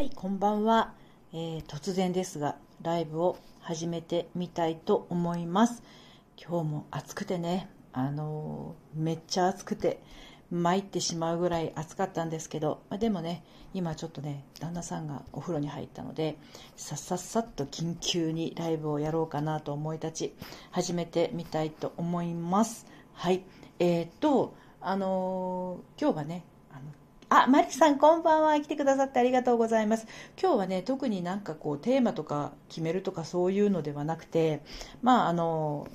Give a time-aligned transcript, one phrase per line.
[0.00, 0.94] はい、こんばんは、
[1.34, 5.82] えー、突然ですが、ライブを始めてみたいと思います。
[6.38, 10.00] 今日も暑くてね、あのー、めっちゃ暑くて、
[10.50, 13.44] 参ってしまうぐらい暑かったんですけど、まあ、でもね、
[13.74, 16.38] 今ちょっとね、旦那さんがお風呂に入ったので、
[16.76, 20.34] さっさっさっと緊急にライブをやろうかなと思い立ち、
[20.70, 22.86] 始めてみたいと思います。
[23.12, 23.42] はい。
[23.78, 26.84] えー、っと、あのー、今日はね、あの、
[27.32, 28.60] あマリさんこんばんは。
[28.60, 30.08] 来てくださってありがとうございます。
[30.36, 34.62] 今日はね、特になんかこうテーマとか決めるとかそういうのではなくて、
[35.00, 35.86] まああの、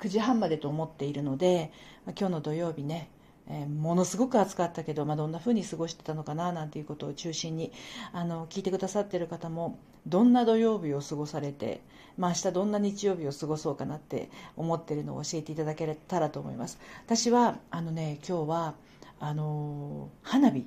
[0.00, 1.70] 9時半までと思っているので、
[2.18, 3.08] 今日の土曜日ね、
[3.46, 7.72] えー、ものすごく暑かったけど、まあ、どんな風に過ごしてたのかななんていうことを中心に
[8.12, 11.82] あの聞いてくださってる方もどんな土曜日を過ごされて、
[12.16, 18.74] まあ、明日どんな日曜日を過ごそうかなって思ってるのを教えていただけたらと思います私はあのね今日は
[19.20, 20.66] あの花火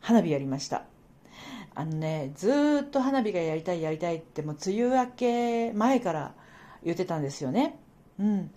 [0.00, 0.84] 花火やりました。
[1.74, 6.34] あのねずっと花火がやりたいやりたいってもう梅雨明け前から
[6.84, 7.78] 言ってたんですよね。
[8.18, 8.50] うん。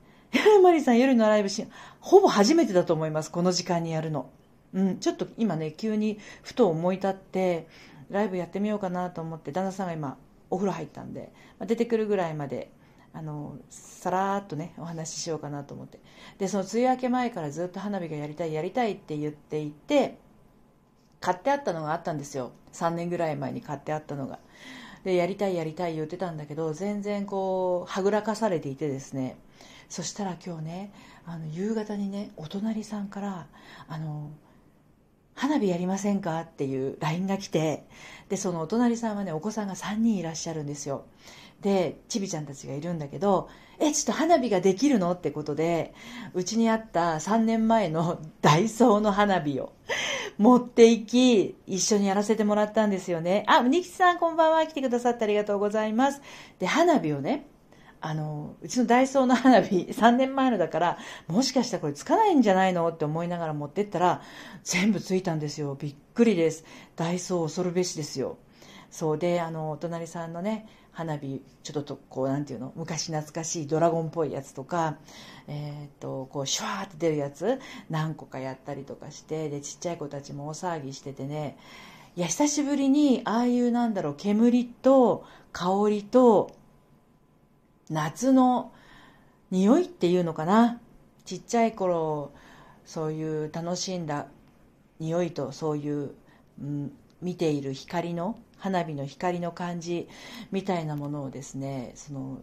[0.62, 1.66] マリーさん夜のライブし
[2.00, 4.30] ほぼ初めてだと思いますこの時間にやるの。
[4.74, 5.00] うん。
[5.00, 7.68] ちょっと今ね急にふと思い立って
[8.10, 10.18] ライブやってみようかなと思って旦那さんが今
[10.50, 11.34] お風呂入ったんで、
[11.66, 12.72] 出てくるぐらいまで
[13.18, 16.00] あのさらっとねお話ししようかなと思って。
[16.38, 20.20] でその梅雨明け前からずっと花火がやりたいやりたいって言っていて
[21.20, 22.52] 買ってあったのがあったんですよ。
[22.74, 24.38] 3年ぐらい前に買ってあったのが。
[25.04, 29.38] でやりたいやりたい言ってたんだけど全然こうはぐらかされていてですね。
[29.90, 30.94] そしたら今日ね
[31.26, 33.48] あの夕方にねお隣さんから
[33.88, 34.30] あの
[35.38, 36.42] 花火やりませんか？
[36.42, 37.86] っていう LINE が来て
[38.28, 41.06] でそのお隣さんはねお子さんが3人いらっしゃるんですよ。
[41.62, 43.50] でちびちゃんたちがいるんだけど
[43.80, 45.12] えちょっと花火ができるの？
[45.12, 45.94] ってことで
[46.34, 49.72] うちにあった3年前の ダイソーの花火を
[50.40, 54.66] 持っていき一緒にやらせてもらったんですよねあニキさんこんばんは。
[54.68, 56.22] 来てくださってありがとうございます
[56.60, 57.48] で花火をね
[58.00, 64.22] あのうちのダイソーの花火 3年前のだからもしかしたらこれつかないんじゃないのって思いながら持ってったら
[64.64, 65.76] 全部ついたんですよ。
[65.80, 66.64] びっくりです。
[66.96, 68.38] ダイソー恐るべしですよ。
[68.92, 69.18] そう。
[69.18, 72.72] であのお隣さんのね花火ちょっととこうなんていうの？
[72.76, 74.98] 昔懐かしいドラゴンっぽいやつとか、
[75.48, 77.60] えー、とこうシュワーって出るやつ
[77.90, 81.58] 何個かやったりとかしてでちっちゃい子たちも大騒ぎしててね。
[82.16, 86.50] いや久しぶりにああいうなんだろう煙と香りと
[87.90, 88.72] 夏の
[89.52, 90.80] 匂いっていうのかな。
[91.26, 92.32] ちっちゃい頃
[92.86, 94.28] そういう楽しんだ
[95.00, 96.12] 匂いとそういう、
[96.62, 100.08] うん、見ている光の花火の光の感じ
[100.52, 102.40] みたいなものをですねその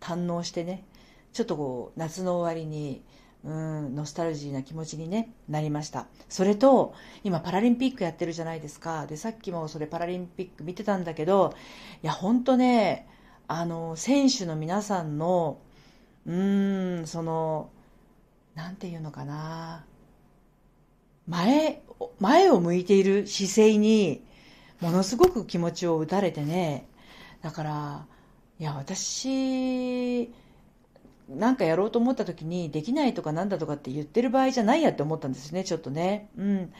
[0.00, 0.84] 堪能してね
[1.32, 3.02] ちょっとこう夏の終わりに
[3.44, 6.06] うんノスタルジーな気持ちに、ね、なりました。
[6.28, 9.06] それと今パラリンピックやってるじゃないですか。
[9.06, 11.54] でさっきもそれパラリンピック見てたんだけど
[12.02, 13.08] いや本当ね
[13.48, 15.58] あの選手の皆さんの
[16.26, 17.70] うんその
[18.54, 19.84] なんていうのかな。
[21.28, 21.82] 前
[22.20, 24.22] 前を向いている姿勢に
[24.80, 26.86] ものすごく気持ちを打たれてね。
[27.42, 28.06] だから
[28.58, 30.30] いや私
[31.28, 36.72] なんかやろうと思った時にできないとかなんだとかって言ってる場合じゃないやって思ったんですねちょっとねうん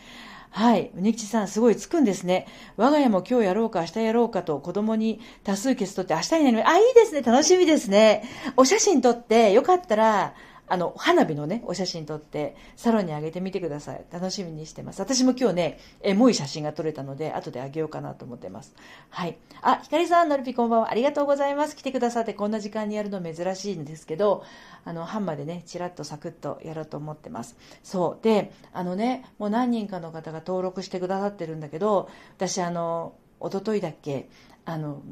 [0.50, 0.90] はい。
[0.96, 2.46] うにきちさん、すごいつくんですね。
[2.78, 6.68] 我が家も今日やろうか、明日やろうかと子供に多数決取って明日になります。
[6.68, 7.20] あ、いいですね。
[7.20, 8.24] 楽しみですね。
[8.56, 10.34] お写真撮って、よかったら、
[10.68, 14.04] あの、花火のね、お写真撮って、サロンにあげてみてください。
[14.12, 15.00] 楽しみにしてます。
[15.00, 18.74] 私も今日ね、エモい写真が撮れたので、後であげようかなと思ってます。
[19.10, 19.38] はい。
[19.62, 20.90] あ、ひかりさん、のるぴこんばんは。
[20.90, 21.76] ありがとうございます。
[21.76, 24.42] 来てくださってこんな時間にやるの珍しいんですけど、
[24.84, 27.56] あの、ハンマーでね、チラッとサクッとやろうと思ってます。
[27.84, 28.24] そう。
[28.24, 34.28] で、あのね、もう何人かの方が登録してくださってるんだけど、私、あの、おとといだっけ、
[34.64, 35.02] あの、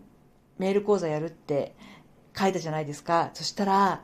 [0.59, 1.75] メール講座やるって
[2.37, 3.31] 書いたじゃないですか。
[3.35, 4.03] そしたら、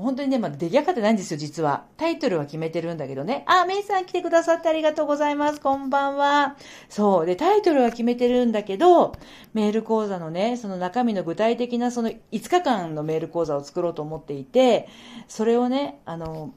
[0.00, 1.84] 本当にね、まだ出来上がってないんですよ、実は。
[1.96, 3.44] タイトルは決めてるんだけどね。
[3.46, 5.60] あ、メイさん来てくださってありがとうございます。
[5.60, 6.56] こんばんは。
[6.88, 7.26] そう。
[7.26, 9.12] で、タイトルは決めてるんだけど、
[9.52, 14.88] メール講座のね、その中身の具体的なその5日間のメール講座を作ろうと思っていて、
[15.28, 16.52] それをね、あの、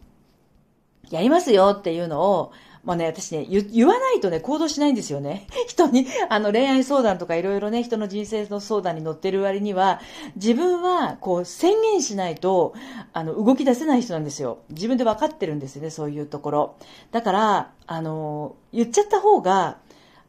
[1.10, 2.52] やりますよっていうのを、
[2.84, 5.48] まあね、私ね、言わないとね、行動しないんですよね。
[5.68, 10.02] 人に、あの、恋愛相談とかいろいろね、人の人生の相談に乗ってる割には、
[10.36, 12.74] 自分は、こう、宣言しないと、
[13.14, 14.60] あの、動き出せない人なんですよ。
[14.70, 16.76] 自分で分かってるんですよね、そういうところ。
[17.12, 19.78] だから、あの、言っちゃった方が、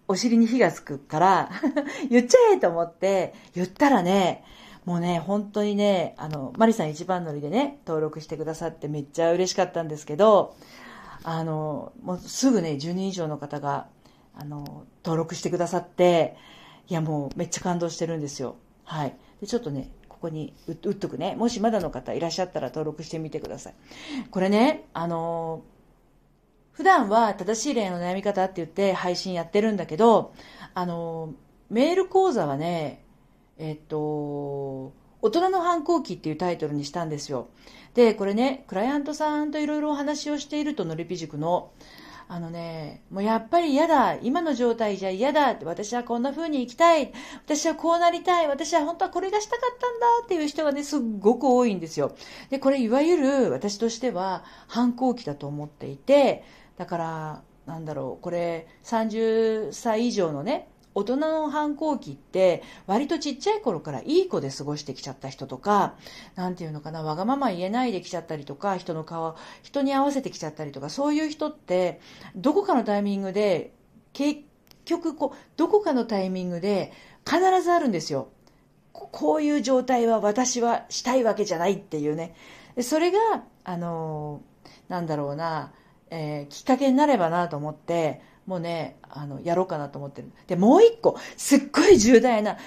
[0.06, 1.50] お尻に火がつくから、
[2.08, 4.44] 言っちゃえと思って、言ったらね、
[4.84, 10.54] もうね、本当にね、あの、マリさん一番乗りでね、登録してくださってめっちゃ嬉しかったんですけど、
[11.24, 13.88] あの、もうすぐね、10人以上の方が、
[14.34, 16.36] あの、登録してくださって、
[16.86, 18.56] いやもうめっちゃ感動してるんですよ。
[18.84, 19.16] はい。
[19.40, 21.34] で、ちょっとね、ここに打っとくね。
[21.34, 23.74] もしまだの方いらっしゃったら登録してみてください。
[24.30, 25.62] これね、あの、
[26.72, 30.34] 普段は正しい恋愛の悩み方って言って配信やってるんだけど、
[30.74, 31.32] あの、
[31.70, 33.02] メール講座はね、
[33.56, 34.92] えっと、
[35.24, 37.48] 大人の反抗期っていうタイトルにしたんですよ。
[37.94, 41.70] で、これね、クライアントさんといろいろお話をしていると、のりぴ塾の、
[42.28, 44.16] あのね、もうやっぱり嫌だ。
[44.16, 45.56] 今の状態じゃ嫌だ。
[45.64, 47.10] 私はこんな風に生きたい。
[47.46, 48.48] 私はこうなりたい。
[48.48, 52.14] 私は本当はこれがしたかったんだっていう人がね、すっごく多いんですよ。
[52.50, 56.44] で、これいわゆる私としては反抗期だと思っていて、
[56.76, 65.94] だから、なんだろう、これ30歳以上のね、大人の反抗期って割とちっちゃい頃からいい子で過ごしてきちゃった人とか、
[66.36, 72.00] なんていうのかな、わがまま言えないできちゃったりとか、人の顔、人に合わせてきちゃったりとか、そういう人って、
[72.36, 73.72] どこかのタイミングで、
[74.12, 74.42] 結
[74.84, 76.92] 局こう、どこかのタイミングで
[77.26, 78.28] 必ずあるんですよ。
[78.92, 82.36] こういう状態は私はしたいわけじゃないっていうね。
[82.80, 83.18] それが、
[83.64, 84.42] あの、
[84.88, 85.72] なんだろうな、
[86.10, 90.30] えー、きっかけになればなと思って、もうね、あの、やろうかなと思ってる。
[90.46, 92.58] で、もう一個、すっごい重大な、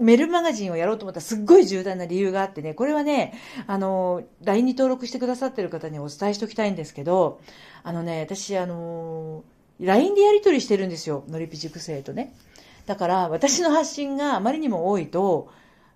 [0.00, 3.34] メルマガジンをやろうと思ったらすっごい重大な理由があってね、これはね、
[3.68, 7.40] あの、LINE に登録してくださってる方にお伝えしておきたいんですけど、
[7.84, 9.44] あのね、私、あの、
[9.78, 11.24] LINE でやり取りしてるんですよ。
[11.28, 12.34] のりぴ塾生とね。
[12.86, 15.48] だから、私の発信があまりにも多いと、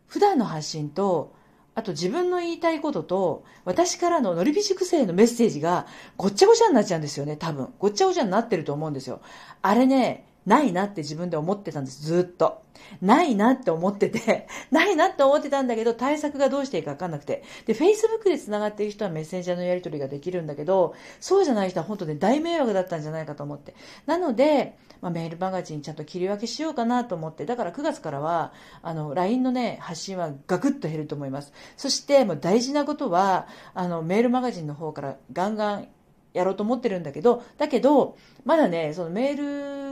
[0.07, 1.35] 普段の発信と、
[1.75, 5.87] あと自分の言いたいことと、私からの乗りび塾生のメッセージが
[6.17, 7.75] ごっちゃごちゃになっちゃうんですよね、多分。
[7.79, 9.21] ごっちゃごちゃになってると思うんですよ。
[9.63, 12.63] あれね、ないなって自分で思ってたんです、ずっと。
[13.01, 17.43] ないなって思ってて、 ないなって思ってたんだけど、対策がどうしていいかわかんなくて。
[17.67, 23.75] で、Facebook で繋がっている人はメッセンジャーのやり取りができるんだけど、そうじゃない人は本当ね、大迷惑だったんじゃないかと思って。
[24.07, 28.53] なので、まあ、メールマガジンちゃんと切り分けしようかなと思って、だから9月からは、
[28.83, 31.53] あの、LINE のね、発信はガクッと減ると思います。
[31.77, 35.89] そして、もう大事なことは、あの、メールマガジンの方からガンガン
[36.33, 39.84] やろうと思ってるんだけど、だけど、まだね、そのメール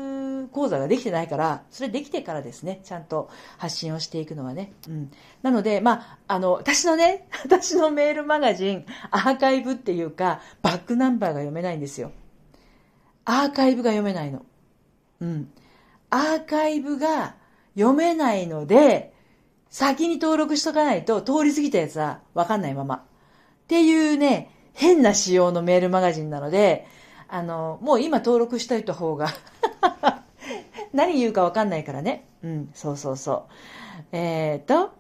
[0.53, 4.73] 講座ができてないから、それできてからですね、ちゃんと発信をしていくのはね。
[4.89, 5.11] うん。
[5.43, 12.13] なので、まあ、あの、私のね、 私のメールマガジン、アーカイブっていうか、バックナンバーが読めないんですよ。
[13.25, 14.45] アーカイブが読めないの。
[15.21, 15.51] うん。
[16.11, 17.35] アーカイブが
[17.75, 19.13] 読めないので、
[19.71, 22.97] 先に登録しとかないと通り過ぎたやつはわかんないまま。
[22.97, 23.01] っ
[23.69, 26.87] ていうね、変な仕様のメールマガジンなので、
[27.29, 29.29] あの、もう今登録しといた方が
[30.93, 32.27] 何言うかわかんないからね。
[32.43, 33.49] うん、そうそうそ
[34.13, 34.17] う。
[34.17, 34.93] えー、っと、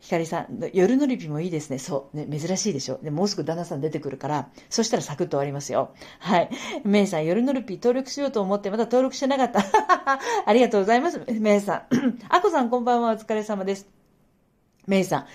[0.00, 1.78] ひかりさん、夜のりぴもいいですね。
[1.78, 2.16] そう。
[2.16, 2.98] ね、珍しいでしょ。
[3.02, 5.94] で、もうすぐ旦那さん出てくるから、そしたらサクッと終わりますよ。
[6.18, 6.50] はい。
[6.84, 9.64] めいさん、夜のりぴ登録しようと思ってまだ登録してなかった。
[10.44, 11.20] ありがとうございます。
[11.26, 11.82] めいさん。
[12.28, 13.12] あこさん、こんばんは。
[13.12, 13.93] お疲れ様です。
[14.86, 15.20] メイさん。
[15.20, 15.26] あ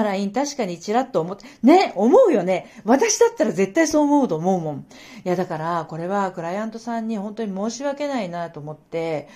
[0.00, 2.70] あ、LINE 確かにチラッと思って、ね、思うよね。
[2.84, 4.86] 私だったら絶対そう思うと思うもん。
[5.24, 9.28] いや、だから、これはクライアントさんに本当に申し訳ないなと思って、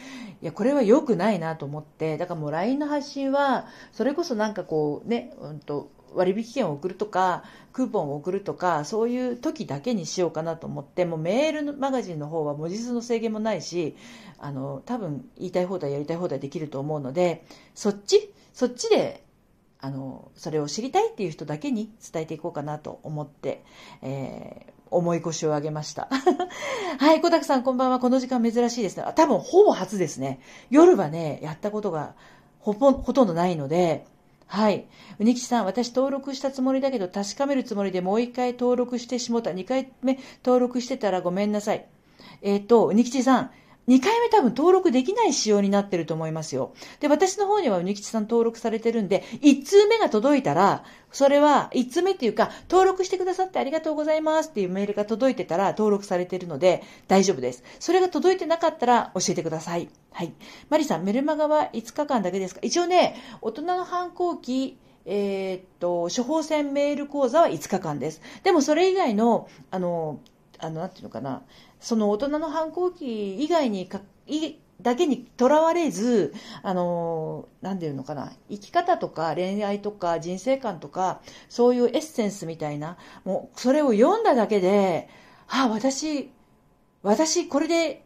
[0.43, 13.97] いや、これは良くないなと思って、だからもう LINE の発信は、それこそなんかこう、ね、うんと、割引券を送るとか、クーポンを送るとか、そういう時だけにしようかなと思って、もうメールのマガジンの方は文字数の制限もないし、
[14.39, 18.33] あの、多分言いたい放題やりたい放題できると思うので、そっち？
[18.55, 19.26] そっちで
[19.87, 23.63] あの、それを知りたいっていう人だけに伝えていこうかなと思って、
[24.03, 26.09] えー、重い腰を上げました。
[26.99, 28.01] はい、小沢さんこんばんは。
[28.01, 29.05] この時間珍しいですね。
[29.15, 30.41] 多分ほぼ初ですね。
[30.71, 32.17] 夜はね、やったことが
[32.59, 34.07] ほぼ、ほとんどないので、
[34.49, 34.87] はい。
[35.21, 39.53] うにきちさん、私登録したつもりだけど確かめるつもりでもう一回登録してしもた。
[39.53, 41.87] 二回目登録してたらごめんなさい。
[42.43, 43.51] えっ、ー、と、うにきちさん、
[43.89, 46.73] 2回目多分登録できない仕様になってると思いますよ。
[47.01, 57.63] で、私の方にはうにきちさん登録されてるんで、1通目が届いたら、それは1通目っていうか、登録してくださってありがとうございますっていうメールが届いてたら登録されてるので大丈夫です。
[57.79, 59.89] それが届いてなかったら教えてください。
[60.13, 60.33] はい。
[60.69, 62.61] マリさん、メルマガは5日間だけですか？
[62.63, 68.21] 一応ね、大人の反抗期、えー、っと、処方箋メール講座は5日間です。
[68.43, 70.19] でもそれ以外の、あの、
[70.59, 71.43] あの、なんていうのかな、
[71.87, 85.09] その大人の反抗期以外にか、いだけにとらわれず、あの、なんていうのかな、生き方とか恋愛とか人生観とか、そういうエッセンスみたいな、もうそれを読んだだけで、
[85.47, 86.33] ああ、私、
[87.05, 88.05] 私これで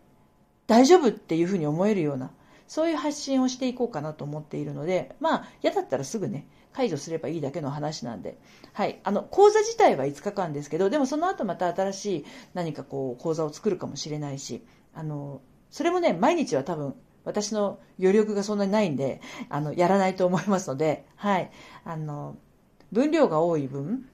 [0.66, 2.32] 大丈夫っていうふうに思えるような、
[2.68, 8.38] そういう発信をしていこうかなと思っているので、まあ、嫌だったらすぐね、解除すればいいだけの話なんで、
[8.72, 9.00] はい。
[9.04, 12.24] あの、講座自体は5日間ですけど、でもその後また新しい
[12.54, 21.50] 何かこう、講座を作るかもしれないし、あの、それもね、毎日は多分私の余力がそんなにないんで、あの、やらないと思いますので、はい。
[21.84, 22.36] あの、
[22.92, 24.08] 分量が多い分、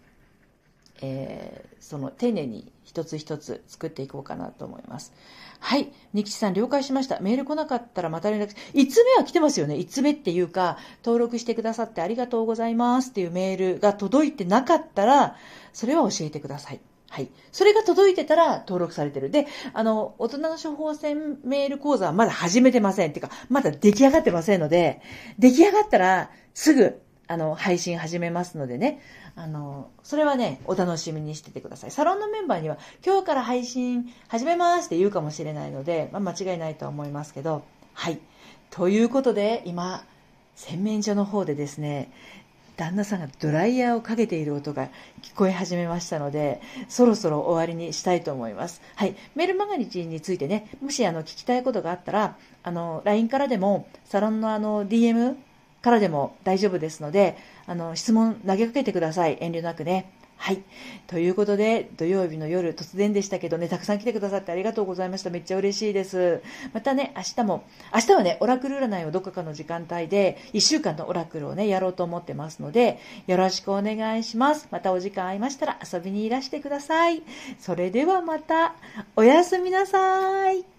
[1.02, 5.12] えー、その丁寧に一つ一つ作っていこうかなと思います。
[5.60, 5.92] はい。
[6.12, 7.20] ニキチさん了解しました。
[7.20, 8.56] メール来なかったらまた連絡し。
[8.74, 9.74] 5つ目は来てますよね。
[9.74, 15.36] 5つ目っていうか、登録してくださってありがとうございますっていうメールが届いてなかったら、
[15.72, 16.80] それは教えてください。
[17.08, 17.30] はい。
[17.52, 19.30] それが届いてたら登録されてる。
[19.30, 23.10] で、あの、大人の処方箋メール講座はまだ始めてません。
[23.10, 25.00] っていうか、まだ出来上がってませんので、
[25.38, 29.00] 出来上がったらすぐ、あの、配信始めますのでね。
[29.34, 31.90] あの、それはね、お楽しみにしててください。
[31.90, 37.64] サロンのメンバーには、今日から配信始めますって言うかもしれないので、まあ、間違いないとは思いますけど、
[37.94, 38.18] はい。
[38.70, 40.04] ということで、今、
[40.54, 42.10] 洗面所の方でですね、
[42.76, 44.88] 旦那さんがドライヤーをかけている音が
[45.22, 48.82] 聞こえ始めましたので、そろそろ終わりにしたいと思います。
[48.94, 49.16] はい。
[49.34, 55.36] メールマガジンについてね、もしあの聞きたいことがあったら、あの、LINE からでも、サロンのあの DM
[55.86, 59.38] からでも大丈夫ですので、あの、質問投げかけてください。
[59.40, 60.10] 遠慮なくね。
[60.36, 60.64] はい。
[61.06, 65.30] ということで、土曜日の夜突然でしたけどね、たくさん来てくださってありがとうございました。
[65.30, 66.42] めっちゃ嬉しいです。
[66.72, 67.62] またね、明日も、
[67.94, 74.66] 明日はね、オラクル占いをどこかの時間帯で、1週間のオラクルをね、やろうと思ってますので、よろしくお願いします。
[74.72, 77.22] またお時間合いましたら遊びにいらしてください。
[77.60, 78.74] それではまた、
[79.14, 80.75] おやすみなさい。